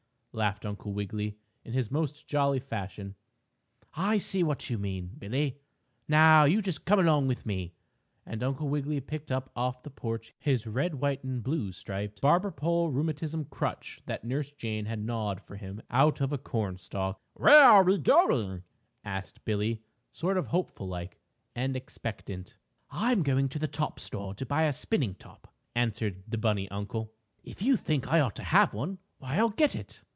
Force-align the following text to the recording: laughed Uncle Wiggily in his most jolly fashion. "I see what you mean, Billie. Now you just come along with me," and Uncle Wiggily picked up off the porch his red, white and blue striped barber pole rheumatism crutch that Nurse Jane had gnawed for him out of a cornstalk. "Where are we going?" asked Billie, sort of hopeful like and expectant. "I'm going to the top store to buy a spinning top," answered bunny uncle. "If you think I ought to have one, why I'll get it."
laughed 0.33 0.65
Uncle 0.65 0.93
Wiggily 0.93 1.35
in 1.65 1.73
his 1.73 1.91
most 1.91 2.25
jolly 2.25 2.61
fashion. 2.61 3.15
"I 3.95 4.17
see 4.17 4.43
what 4.43 4.69
you 4.69 4.77
mean, 4.77 5.07
Billie. 5.19 5.57
Now 6.07 6.45
you 6.45 6.61
just 6.61 6.85
come 6.85 6.99
along 7.01 7.27
with 7.27 7.45
me," 7.45 7.73
and 8.25 8.41
Uncle 8.41 8.69
Wiggily 8.69 9.01
picked 9.01 9.29
up 9.29 9.49
off 9.57 9.83
the 9.83 9.89
porch 9.89 10.33
his 10.39 10.65
red, 10.65 10.95
white 10.95 11.21
and 11.25 11.43
blue 11.43 11.73
striped 11.73 12.21
barber 12.21 12.49
pole 12.49 12.91
rheumatism 12.91 13.43
crutch 13.43 14.01
that 14.05 14.23
Nurse 14.23 14.53
Jane 14.53 14.85
had 14.85 14.99
gnawed 15.03 15.41
for 15.41 15.57
him 15.57 15.81
out 15.89 16.21
of 16.21 16.31
a 16.31 16.37
cornstalk. 16.37 17.19
"Where 17.33 17.61
are 17.65 17.83
we 17.83 17.97
going?" 17.97 18.63
asked 19.03 19.43
Billie, 19.43 19.81
sort 20.13 20.37
of 20.37 20.47
hopeful 20.47 20.87
like 20.87 21.19
and 21.57 21.75
expectant. 21.75 22.55
"I'm 22.89 23.21
going 23.21 23.49
to 23.49 23.59
the 23.59 23.67
top 23.67 23.99
store 23.99 24.33
to 24.35 24.45
buy 24.45 24.61
a 24.63 24.71
spinning 24.71 25.15
top," 25.15 25.53
answered 25.75 26.23
bunny 26.39 26.71
uncle. 26.71 27.11
"If 27.43 27.61
you 27.61 27.75
think 27.75 28.07
I 28.07 28.21
ought 28.21 28.37
to 28.37 28.43
have 28.45 28.73
one, 28.73 28.97
why 29.17 29.35
I'll 29.37 29.49
get 29.49 29.75
it." 29.75 30.01